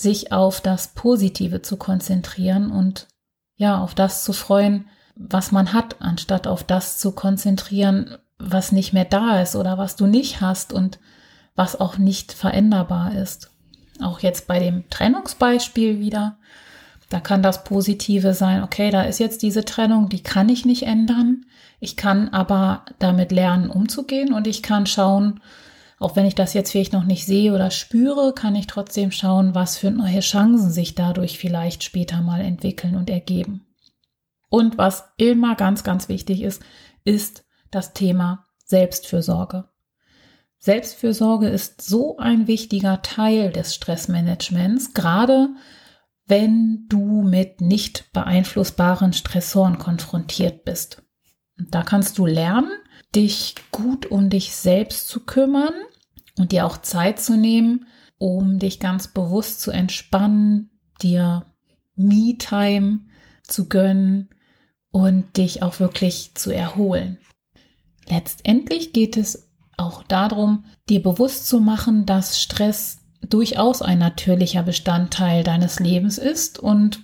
sich 0.00 0.32
auf 0.32 0.60
das 0.60 0.94
Positive 0.94 1.62
zu 1.62 1.76
konzentrieren 1.76 2.70
und 2.70 3.08
ja, 3.56 3.80
auf 3.80 3.94
das 3.94 4.24
zu 4.24 4.32
freuen, 4.32 4.86
was 5.16 5.50
man 5.50 5.72
hat, 5.72 5.96
anstatt 6.00 6.46
auf 6.46 6.62
das 6.62 6.98
zu 6.98 7.12
konzentrieren, 7.12 8.16
was 8.38 8.70
nicht 8.70 8.92
mehr 8.92 9.04
da 9.04 9.40
ist 9.42 9.56
oder 9.56 9.78
was 9.78 9.96
du 9.96 10.06
nicht 10.06 10.40
hast 10.40 10.72
und 10.72 11.00
was 11.56 11.78
auch 11.78 11.98
nicht 11.98 12.32
veränderbar 12.32 13.14
ist. 13.14 13.50
Auch 14.00 14.20
jetzt 14.20 14.46
bei 14.46 14.58
dem 14.58 14.88
Trennungsbeispiel 14.90 16.00
wieder, 16.00 16.38
da 17.08 17.20
kann 17.20 17.42
das 17.42 17.64
Positive 17.64 18.34
sein, 18.34 18.62
okay, 18.62 18.90
da 18.90 19.02
ist 19.02 19.18
jetzt 19.18 19.42
diese 19.42 19.64
Trennung, 19.64 20.08
die 20.08 20.22
kann 20.22 20.48
ich 20.48 20.64
nicht 20.64 20.82
ändern. 20.82 21.46
Ich 21.80 21.96
kann 21.96 22.28
aber 22.28 22.84
damit 22.98 23.32
lernen, 23.32 23.70
umzugehen 23.70 24.32
und 24.32 24.46
ich 24.46 24.62
kann 24.62 24.86
schauen, 24.86 25.40
auch 25.98 26.16
wenn 26.16 26.26
ich 26.26 26.34
das 26.34 26.54
jetzt 26.54 26.70
vielleicht 26.70 26.92
noch 26.92 27.04
nicht 27.04 27.26
sehe 27.26 27.52
oder 27.52 27.70
spüre, 27.70 28.32
kann 28.32 28.54
ich 28.54 28.66
trotzdem 28.66 29.10
schauen, 29.10 29.54
was 29.54 29.78
für 29.78 29.90
neue 29.90 30.20
Chancen 30.20 30.70
sich 30.70 30.94
dadurch 30.94 31.38
vielleicht 31.38 31.82
später 31.82 32.20
mal 32.22 32.40
entwickeln 32.40 32.94
und 32.94 33.10
ergeben. 33.10 33.66
Und 34.48 34.78
was 34.78 35.04
immer 35.16 35.56
ganz, 35.56 35.82
ganz 35.84 36.08
wichtig 36.08 36.42
ist, 36.42 36.62
ist 37.04 37.44
das 37.70 37.94
Thema 37.94 38.46
Selbstfürsorge. 38.64 39.68
Selbstfürsorge 40.58 41.48
ist 41.48 41.82
so 41.82 42.18
ein 42.18 42.46
wichtiger 42.46 43.00
Teil 43.02 43.52
des 43.52 43.74
Stressmanagements, 43.74 44.92
gerade 44.92 45.50
wenn 46.26 46.86
du 46.88 47.22
mit 47.22 47.60
nicht 47.60 48.12
beeinflussbaren 48.12 49.12
Stressoren 49.12 49.78
konfrontiert 49.78 50.64
bist. 50.64 51.02
Da 51.56 51.82
kannst 51.82 52.18
du 52.18 52.26
lernen, 52.26 52.70
dich 53.14 53.54
gut 53.72 54.06
um 54.06 54.30
dich 54.30 54.54
selbst 54.54 55.08
zu 55.08 55.24
kümmern 55.24 55.72
und 56.38 56.52
dir 56.52 56.66
auch 56.66 56.78
Zeit 56.78 57.20
zu 57.20 57.36
nehmen, 57.36 57.86
um 58.18 58.58
dich 58.58 58.80
ganz 58.80 59.08
bewusst 59.08 59.60
zu 59.60 59.70
entspannen, 59.70 60.70
dir 61.00 61.46
Me-Time 61.94 63.00
zu 63.42 63.68
gönnen 63.68 64.28
und 64.90 65.36
dich 65.36 65.62
auch 65.62 65.80
wirklich 65.80 66.32
zu 66.34 66.50
erholen. 66.50 67.18
Letztendlich 68.08 68.92
geht 68.92 69.16
es 69.16 69.47
auch 69.78 70.02
darum, 70.02 70.64
dir 70.88 71.02
bewusst 71.02 71.48
zu 71.48 71.60
machen, 71.60 72.04
dass 72.04 72.40
Stress 72.40 72.98
durchaus 73.20 73.82
ein 73.82 73.98
natürlicher 73.98 74.62
Bestandteil 74.62 75.44
deines 75.44 75.80
Lebens 75.80 76.18
ist 76.18 76.58
und 76.58 77.00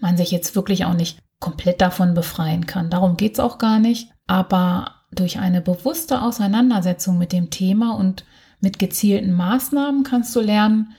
man 0.00 0.16
sich 0.16 0.30
jetzt 0.30 0.56
wirklich 0.56 0.84
auch 0.84 0.94
nicht 0.94 1.18
komplett 1.40 1.80
davon 1.80 2.14
befreien 2.14 2.66
kann. 2.66 2.90
Darum 2.90 3.16
geht 3.16 3.34
es 3.34 3.40
auch 3.40 3.58
gar 3.58 3.78
nicht. 3.78 4.10
Aber 4.26 5.02
durch 5.10 5.38
eine 5.38 5.60
bewusste 5.60 6.22
Auseinandersetzung 6.22 7.18
mit 7.18 7.32
dem 7.32 7.50
Thema 7.50 7.96
und 7.96 8.24
mit 8.60 8.78
gezielten 8.78 9.32
Maßnahmen 9.32 10.04
kannst 10.04 10.34
du 10.34 10.40
lernen, 10.40 10.94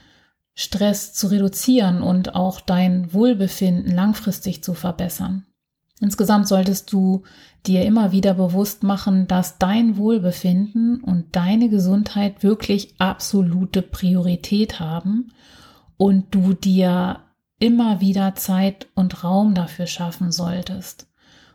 Stress 0.54 1.14
zu 1.14 1.28
reduzieren 1.28 2.04
und 2.04 2.36
auch 2.36 2.62
dein 2.62 3.12
Wohlbefinden 3.14 3.96
langfristig 3.96 4.64
zu 4.64 4.76
verbessern. 4.76 5.46
Insgesamt 6.04 6.50
solltest 6.50 6.92
du 6.92 7.24
dir 7.66 7.86
immer 7.86 8.12
wieder 8.12 8.34
bewusst 8.34 8.84
machen, 8.84 9.26
dass 9.26 9.58
dein 9.58 9.96
Wohlbefinden 9.96 11.02
und 11.02 11.34
deine 11.34 11.70
Gesundheit 11.70 12.44
wirklich 12.44 12.96
absolute 13.00 13.82
Priorität 13.82 14.82
haben 14.82 15.32
und 15.96 16.36
du 16.36 16.52
dir 16.52 17.22
immer 17.58 18.02
wieder 18.02 18.36
Zeit 18.36 18.88
und 18.96 19.24
Raum 19.24 19.54
dafür 19.54 19.88
schaffen 19.88 20.34
solltest. 20.34 21.08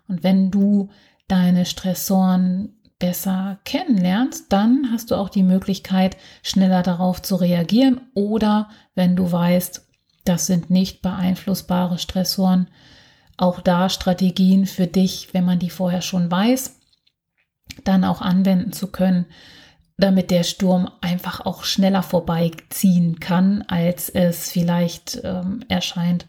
Und 0.08 0.22
wenn 0.22 0.50
du 0.50 0.88
deine 1.26 1.66
Stressoren 1.66 2.70
besser 2.98 3.58
kennenlernst, 3.66 4.50
dann 4.50 4.88
hast 4.90 5.10
du 5.10 5.16
auch 5.16 5.28
die 5.28 5.42
Möglichkeit, 5.42 6.16
schneller 6.42 6.82
darauf 6.82 7.20
zu 7.20 7.36
reagieren 7.36 8.00
oder 8.14 8.70
wenn 8.94 9.14
du 9.14 9.30
weißt, 9.30 9.86
das 10.24 10.46
sind 10.46 10.70
nicht 10.70 11.02
beeinflussbare 11.02 11.98
Stressoren, 11.98 12.68
auch 13.38 13.60
da 13.60 13.88
Strategien 13.88 14.66
für 14.66 14.86
dich, 14.86 15.32
wenn 15.32 15.46
man 15.46 15.58
die 15.58 15.70
vorher 15.70 16.02
schon 16.02 16.30
weiß, 16.30 16.76
dann 17.84 18.04
auch 18.04 18.20
anwenden 18.20 18.72
zu 18.72 18.88
können, 18.88 19.26
damit 19.96 20.30
der 20.30 20.42
Sturm 20.42 20.90
einfach 21.00 21.44
auch 21.46 21.64
schneller 21.64 22.02
vorbeiziehen 22.02 23.18
kann, 23.20 23.62
als 23.62 24.08
es 24.08 24.50
vielleicht 24.50 25.20
ähm, 25.24 25.64
erscheint, 25.68 26.26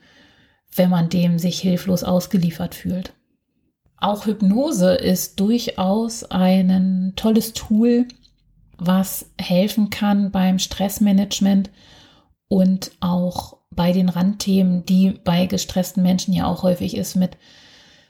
wenn 0.75 0.89
man 0.89 1.09
dem 1.09 1.39
sich 1.39 1.59
hilflos 1.59 2.03
ausgeliefert 2.03 2.75
fühlt. 2.75 3.13
Auch 3.97 4.25
Hypnose 4.25 4.93
ist 4.93 5.39
durchaus 5.39 6.23
ein 6.23 7.13
tolles 7.15 7.53
Tool, 7.53 8.07
was 8.77 9.29
helfen 9.39 9.89
kann 9.89 10.31
beim 10.31 10.57
Stressmanagement 10.57 11.69
und 12.47 12.91
auch 13.01 13.58
bei 13.71 13.91
den 13.91 14.09
Randthemen, 14.09 14.85
die 14.85 15.19
bei 15.23 15.45
gestressten 15.45 16.03
Menschen 16.03 16.33
ja 16.33 16.45
auch 16.45 16.63
häufig 16.63 16.95
ist 16.97 17.15
mit 17.15 17.37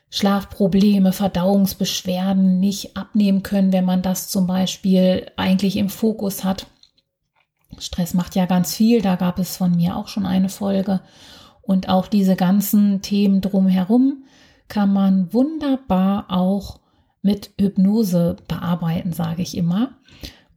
Schlafprobleme, 0.10 1.14
Verdauungsbeschwerden 1.14 2.60
nicht 2.60 2.98
abnehmen 2.98 3.44
können, 3.44 3.72
wenn 3.72 3.86
man 3.86 4.02
das 4.02 4.30
zum 4.30 4.48
Beispiel 4.48 5.32
eigentlich 5.36 5.78
im 5.78 5.90
Fokus 5.90 6.44
hat. 6.44 6.66
Stress 7.78 8.14
macht 8.16 8.36
ja 8.36 8.46
ganz 8.46 8.76
viel, 8.76 9.02
da 9.02 9.16
gab 9.16 9.38
es 9.38 9.56
von 9.56 9.76
mir 9.76 9.96
auch 9.96 10.08
schon 10.08 10.26
eine 10.26 10.50
Folge. 10.50 11.02
Und 11.62 11.90
auch 11.90 12.08
diese 12.08 12.36
ganzen 12.36 13.04
Themen 13.04 13.42
drumherum 13.42 14.24
kann 14.68 14.92
man 14.92 15.32
wunderbar 15.34 16.26
auch 16.30 16.80
mit 17.22 17.52
Hypnose 17.60 18.38
bearbeiten, 18.48 19.14
sage 19.14 19.44
ich 19.44 19.56
immer, 19.56 19.92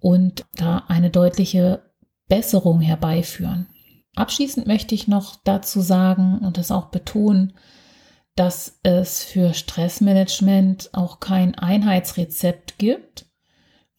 und 0.01 0.47
da 0.55 0.85
eine 0.89 1.11
deutliche 1.11 1.83
Besserung 2.29 2.81
herbeiführen. 2.81 3.67
Abschließend 4.15 4.67
möchte 4.67 4.95
ich 4.95 5.09
noch 5.09 5.37
dazu 5.45 5.81
sagen 5.81 6.39
und 6.39 6.59
das 6.59 6.71
auch 6.71 6.87
betonen, 6.87 7.55
dass 8.35 8.79
es 8.83 9.23
für 9.25 9.55
Stressmanagement 9.55 10.91
auch 10.93 11.21
kein 11.21 11.55
Einheitsrezept 11.55 12.79
gibt, 12.79 13.27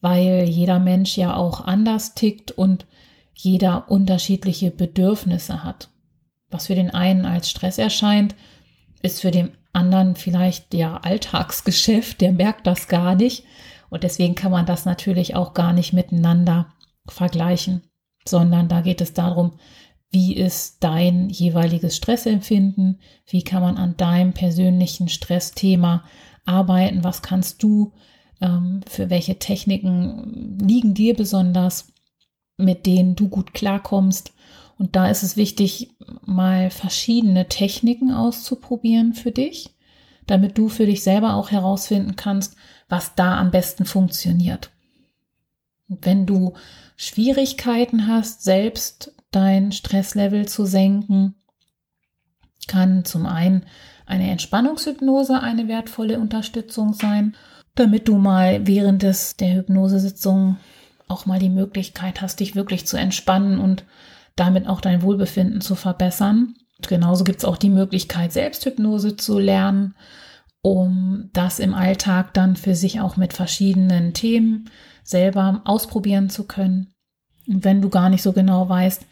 weil 0.00 0.44
jeder 0.44 0.78
Mensch 0.78 1.16
ja 1.16 1.36
auch 1.36 1.60
anders 1.60 2.14
tickt 2.14 2.52
und 2.52 2.86
jeder 3.32 3.90
unterschiedliche 3.90 4.70
Bedürfnisse 4.70 5.64
hat. 5.64 5.88
Was 6.50 6.66
für 6.66 6.74
den 6.74 6.90
einen 6.90 7.26
als 7.26 7.50
Stress 7.50 7.78
erscheint, 7.78 8.34
ist 9.02 9.20
für 9.20 9.30
den 9.30 9.56
anderen 9.72 10.14
vielleicht 10.14 10.72
ja 10.74 10.98
Alltagsgeschäft, 10.98 12.20
der 12.20 12.32
merkt 12.32 12.66
das 12.66 12.86
gar 12.88 13.14
nicht. 13.14 13.44
Und 13.90 14.04
deswegen 14.04 14.34
kann 14.34 14.52
man 14.52 14.66
das 14.66 14.84
natürlich 14.84 15.34
auch 15.34 15.54
gar 15.54 15.72
nicht 15.72 15.92
miteinander 15.92 16.72
vergleichen, 17.06 17.82
sondern 18.24 18.68
da 18.68 18.80
geht 18.80 19.00
es 19.00 19.12
darum, 19.12 19.58
wie 20.14 20.34
ist 20.34 20.76
dein 20.80 21.28
jeweiliges 21.28 21.96
Stressempfinden, 21.96 23.00
wie 23.26 23.42
kann 23.42 23.62
man 23.62 23.76
an 23.76 23.96
deinem 23.96 24.32
persönlichen 24.32 25.08
Stressthema 25.08 26.04
arbeiten, 26.44 27.02
was 27.02 27.20
kannst 27.20 27.62
du, 27.62 27.92
ähm, 28.40 28.80
für 28.88 29.10
welche 29.10 29.38
Techniken 29.38 30.56
liegen 30.62 30.94
dir 30.94 31.14
besonders, 31.14 31.92
mit 32.56 32.86
denen 32.86 33.16
du 33.16 33.28
gut 33.28 33.54
klarkommst? 33.54 34.32
Und 34.78 34.94
da 34.94 35.08
ist 35.08 35.24
es 35.24 35.36
wichtig, 35.36 35.90
mal 36.24 36.70
verschiedene 36.70 37.48
Techniken 37.48 38.12
auszuprobieren 38.12 39.14
für 39.14 39.32
dich, 39.32 39.70
damit 40.26 40.56
du 40.58 40.68
für 40.68 40.86
dich 40.86 41.02
selber 41.02 41.34
auch 41.34 41.50
herausfinden 41.50 42.14
kannst, 42.14 42.56
was 42.88 43.16
da 43.16 43.38
am 43.38 43.50
besten 43.50 43.84
funktioniert. 43.84 44.70
Und 45.88 46.06
wenn 46.06 46.24
du 46.24 46.54
Schwierigkeiten 46.96 48.06
hast, 48.06 48.44
selbst 48.44 49.13
dein 49.34 49.72
Stresslevel 49.72 50.46
zu 50.46 50.64
senken, 50.64 51.34
kann 52.66 53.04
zum 53.04 53.26
einen 53.26 53.64
eine 54.06 54.30
Entspannungshypnose 54.30 55.40
eine 55.40 55.68
wertvolle 55.68 56.18
Unterstützung 56.18 56.92
sein, 56.92 57.36
damit 57.74 58.08
du 58.08 58.16
mal 58.16 58.66
während 58.66 59.02
des, 59.02 59.36
der 59.36 59.54
Hypnosesitzung 59.54 60.56
auch 61.08 61.26
mal 61.26 61.38
die 61.38 61.50
Möglichkeit 61.50 62.22
hast, 62.22 62.40
dich 62.40 62.54
wirklich 62.54 62.86
zu 62.86 62.96
entspannen 62.96 63.58
und 63.58 63.84
damit 64.36 64.66
auch 64.66 64.80
dein 64.80 65.02
Wohlbefinden 65.02 65.60
zu 65.60 65.74
verbessern. 65.74 66.54
Und 66.78 66.88
genauso 66.88 67.24
gibt 67.24 67.38
es 67.38 67.44
auch 67.44 67.56
die 67.56 67.70
Möglichkeit, 67.70 68.32
Selbsthypnose 68.32 69.16
zu 69.16 69.38
lernen, 69.38 69.94
um 70.62 71.30
das 71.32 71.58
im 71.58 71.74
Alltag 71.74 72.32
dann 72.34 72.56
für 72.56 72.74
sich 72.74 73.00
auch 73.00 73.16
mit 73.16 73.32
verschiedenen 73.32 74.14
Themen 74.14 74.70
selber 75.02 75.60
ausprobieren 75.64 76.30
zu 76.30 76.44
können. 76.44 76.94
Und 77.46 77.64
wenn 77.64 77.82
du 77.82 77.90
gar 77.90 78.08
nicht 78.08 78.22
so 78.22 78.32
genau 78.32 78.68
weißt, 78.68 79.06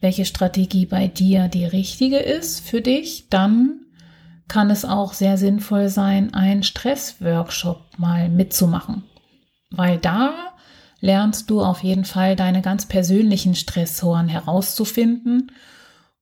welche 0.00 0.24
Strategie 0.24 0.86
bei 0.86 1.08
dir 1.08 1.48
die 1.48 1.64
richtige 1.64 2.18
ist 2.18 2.60
für 2.60 2.80
dich, 2.80 3.28
dann 3.28 3.80
kann 4.48 4.70
es 4.70 4.84
auch 4.84 5.12
sehr 5.12 5.38
sinnvoll 5.38 5.88
sein, 5.88 6.34
einen 6.34 6.62
Stressworkshop 6.62 7.98
mal 7.98 8.28
mitzumachen. 8.28 9.04
Weil 9.70 9.98
da 9.98 10.34
lernst 11.00 11.50
du 11.50 11.62
auf 11.62 11.82
jeden 11.82 12.04
Fall 12.04 12.36
deine 12.36 12.62
ganz 12.62 12.86
persönlichen 12.86 13.54
Stressoren 13.54 14.28
herauszufinden 14.28 15.50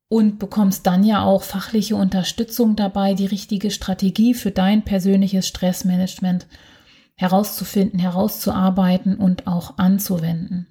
und 0.08 0.38
bekommst 0.38 0.86
dann 0.86 1.04
ja 1.04 1.22
auch 1.22 1.42
fachliche 1.42 1.96
Unterstützung 1.96 2.76
dabei, 2.76 3.14
die 3.14 3.26
richtige 3.26 3.70
Strategie 3.70 4.34
für 4.34 4.50
dein 4.50 4.82
persönliches 4.82 5.48
Stressmanagement 5.48 6.46
herauszufinden, 7.16 7.98
herauszuarbeiten 7.98 9.16
und 9.16 9.46
auch 9.46 9.78
anzuwenden. 9.78 10.66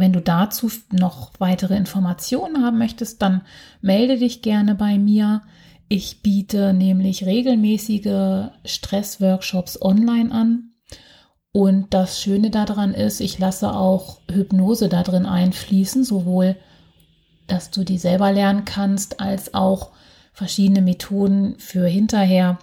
Wenn 0.00 0.14
du 0.14 0.22
dazu 0.22 0.70
noch 0.92 1.32
weitere 1.40 1.76
Informationen 1.76 2.64
haben 2.64 2.78
möchtest, 2.78 3.20
dann 3.20 3.42
melde 3.82 4.16
dich 4.16 4.40
gerne 4.40 4.74
bei 4.74 4.96
mir. 4.96 5.42
Ich 5.88 6.22
biete 6.22 6.72
nämlich 6.72 7.26
regelmäßige 7.26 8.48
Stressworkshops 8.64 9.82
online 9.82 10.32
an. 10.32 10.70
Und 11.52 11.92
das 11.92 12.18
Schöne 12.18 12.48
daran 12.48 12.94
ist, 12.94 13.20
ich 13.20 13.38
lasse 13.38 13.74
auch 13.74 14.22
Hypnose 14.32 14.88
da 14.88 15.02
drin 15.02 15.26
einfließen, 15.26 16.02
sowohl, 16.02 16.56
dass 17.46 17.70
du 17.70 17.84
die 17.84 17.98
selber 17.98 18.32
lernen 18.32 18.64
kannst, 18.64 19.20
als 19.20 19.52
auch 19.52 19.90
verschiedene 20.32 20.80
Methoden 20.80 21.56
für 21.58 21.86
hinterher, 21.86 22.58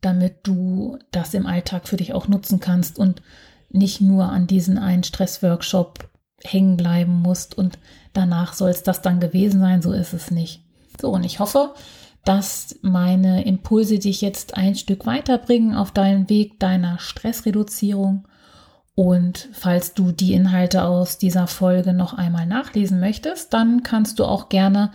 damit 0.00 0.46
du 0.46 0.96
das 1.10 1.34
im 1.34 1.46
Alltag 1.46 1.88
für 1.88 1.96
dich 1.96 2.14
auch 2.14 2.28
nutzen 2.28 2.60
kannst 2.60 3.00
und 3.00 3.20
nicht 3.68 4.00
nur 4.00 4.26
an 4.26 4.46
diesen 4.46 4.78
einen 4.78 5.02
Stressworkshop 5.02 6.08
hängen 6.44 6.76
bleiben 6.76 7.20
musst 7.20 7.56
und 7.56 7.78
danach 8.12 8.52
soll 8.52 8.70
es 8.70 8.82
das 8.82 9.02
dann 9.02 9.20
gewesen 9.20 9.60
sein. 9.60 9.82
So 9.82 9.92
ist 9.92 10.12
es 10.12 10.30
nicht. 10.30 10.62
So, 11.00 11.10
und 11.10 11.24
ich 11.24 11.40
hoffe, 11.40 11.74
dass 12.24 12.78
meine 12.82 13.44
Impulse 13.44 13.98
dich 13.98 14.20
jetzt 14.20 14.56
ein 14.56 14.74
Stück 14.74 15.06
weiterbringen 15.06 15.74
auf 15.74 15.92
deinem 15.92 16.28
Weg 16.28 16.60
deiner 16.60 16.98
Stressreduzierung. 16.98 18.26
Und 18.94 19.48
falls 19.52 19.94
du 19.94 20.10
die 20.10 20.34
Inhalte 20.34 20.84
aus 20.84 21.18
dieser 21.18 21.46
Folge 21.46 21.92
noch 21.92 22.14
einmal 22.14 22.46
nachlesen 22.46 22.98
möchtest, 22.98 23.54
dann 23.54 23.82
kannst 23.82 24.18
du 24.18 24.24
auch 24.24 24.48
gerne 24.48 24.90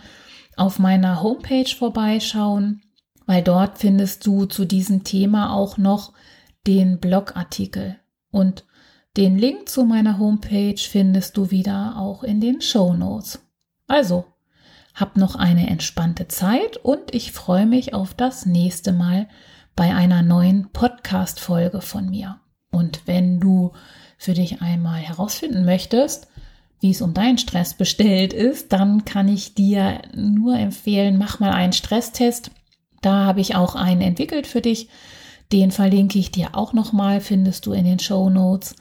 auf 0.56 0.78
meiner 0.78 1.22
Homepage 1.22 1.74
vorbeischauen, 1.74 2.82
weil 3.26 3.42
dort 3.42 3.78
findest 3.78 4.26
du 4.26 4.44
zu 4.44 4.66
diesem 4.66 5.04
Thema 5.04 5.54
auch 5.54 5.78
noch 5.78 6.12
den 6.66 7.00
Blogartikel. 7.00 7.96
Und 8.30 8.64
den 9.16 9.38
Link 9.38 9.68
zu 9.68 9.84
meiner 9.84 10.18
Homepage 10.18 10.76
findest 10.76 11.36
du 11.36 11.50
wieder 11.50 11.96
auch 11.96 12.24
in 12.24 12.40
den 12.40 12.60
Show 12.60 12.94
Notes. 12.94 13.40
Also, 13.86 14.24
hab 14.94 15.16
noch 15.16 15.36
eine 15.36 15.68
entspannte 15.68 16.28
Zeit 16.28 16.76
und 16.78 17.14
ich 17.14 17.32
freue 17.32 17.66
mich 17.66 17.94
auf 17.94 18.14
das 18.14 18.44
nächste 18.46 18.92
Mal 18.92 19.28
bei 19.76 19.94
einer 19.94 20.22
neuen 20.22 20.70
Podcast-Folge 20.72 21.80
von 21.80 22.10
mir. 22.10 22.40
Und 22.70 23.06
wenn 23.06 23.38
du 23.38 23.72
für 24.18 24.34
dich 24.34 24.62
einmal 24.62 25.00
herausfinden 25.00 25.64
möchtest, 25.64 26.28
wie 26.80 26.90
es 26.90 27.00
um 27.00 27.14
deinen 27.14 27.38
Stress 27.38 27.74
bestellt 27.74 28.32
ist, 28.32 28.72
dann 28.72 29.04
kann 29.04 29.28
ich 29.28 29.54
dir 29.54 30.02
nur 30.14 30.58
empfehlen, 30.58 31.18
mach 31.18 31.40
mal 31.40 31.52
einen 31.52 31.72
Stresstest. 31.72 32.50
Da 33.00 33.24
habe 33.24 33.40
ich 33.40 33.54
auch 33.54 33.74
einen 33.74 34.00
entwickelt 34.00 34.46
für 34.46 34.60
dich. 34.60 34.88
Den 35.52 35.70
verlinke 35.70 36.18
ich 36.18 36.30
dir 36.30 36.54
auch 36.54 36.72
nochmal, 36.72 37.20
findest 37.20 37.66
du 37.66 37.72
in 37.72 37.84
den 37.84 37.98
Show 37.98 38.30
Notes, 38.30 38.74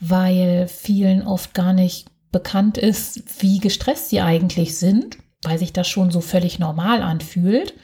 weil 0.00 0.68
vielen 0.68 1.22
oft 1.22 1.54
gar 1.54 1.72
nicht 1.72 2.08
bekannt 2.30 2.78
ist, 2.78 3.42
wie 3.42 3.58
gestresst 3.58 4.08
sie 4.10 4.20
eigentlich 4.20 4.78
sind 4.78 5.18
weil 5.42 5.58
sich 5.58 5.72
das 5.72 5.88
schon 5.88 6.10
so 6.10 6.20
völlig 6.20 6.58
normal 6.58 7.02
anfühlt 7.02 7.74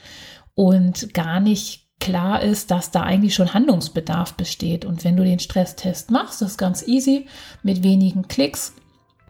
und 0.55 1.13
gar 1.13 1.39
nicht 1.39 1.87
klar 1.99 2.41
ist, 2.41 2.71
dass 2.71 2.91
da 2.91 3.01
eigentlich 3.01 3.35
schon 3.35 3.53
Handlungsbedarf 3.53 4.33
besteht. 4.35 4.85
Und 4.85 5.03
wenn 5.03 5.17
du 5.17 5.23
den 5.23 5.39
Stresstest 5.39 6.11
machst, 6.11 6.41
das 6.41 6.51
ist 6.51 6.57
ganz 6.57 6.87
easy, 6.87 7.27
mit 7.61 7.83
wenigen 7.83 8.27
Klicks 8.27 8.73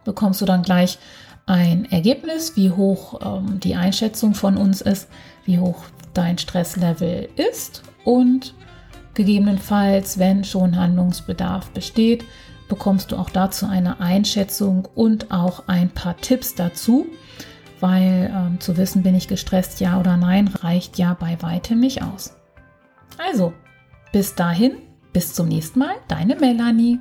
bekommst 0.04 0.40
du 0.40 0.46
dann 0.46 0.62
gleich 0.62 0.98
ein 1.46 1.90
Ergebnis, 1.90 2.56
wie 2.56 2.70
hoch 2.70 3.20
ähm, 3.24 3.58
die 3.58 3.74
Einschätzung 3.74 4.34
von 4.34 4.56
uns 4.56 4.80
ist, 4.80 5.08
wie 5.44 5.58
hoch 5.58 5.82
dein 6.14 6.38
Stresslevel 6.38 7.28
ist 7.34 7.82
und 8.04 8.54
gegebenenfalls, 9.14 10.18
wenn 10.18 10.44
schon 10.44 10.76
Handlungsbedarf 10.76 11.70
besteht, 11.70 12.24
bekommst 12.68 13.12
du 13.12 13.16
auch 13.16 13.30
dazu 13.30 13.66
eine 13.66 14.00
Einschätzung 14.00 14.88
und 14.94 15.30
auch 15.32 15.64
ein 15.66 15.90
paar 15.90 16.16
Tipps 16.16 16.54
dazu, 16.54 17.06
weil 17.80 18.32
ähm, 18.34 18.60
zu 18.60 18.76
wissen, 18.76 19.02
bin 19.02 19.14
ich 19.14 19.28
gestresst, 19.28 19.80
ja 19.80 19.98
oder 19.98 20.16
nein, 20.16 20.48
reicht 20.48 20.98
ja 20.98 21.14
bei 21.14 21.36
weitem 21.40 21.80
nicht 21.80 22.02
aus. 22.02 22.36
Also, 23.18 23.52
bis 24.12 24.34
dahin, 24.34 24.76
bis 25.12 25.34
zum 25.34 25.48
nächsten 25.48 25.80
Mal, 25.80 25.96
deine 26.08 26.36
Melanie. 26.36 27.00